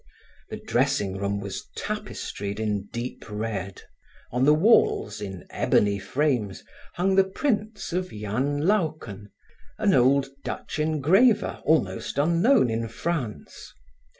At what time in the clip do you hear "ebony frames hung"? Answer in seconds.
5.51-7.13